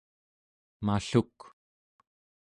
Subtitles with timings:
[0.85, 1.37] malluk